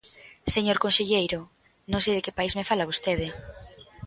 [0.55, 1.39] Señor conselleiro,
[1.91, 3.27] non sei de que país me fala vostede.